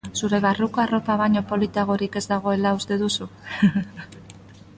[0.19, 3.31] Zure barruko arropa baino politagorik ez dagoela uste duzu?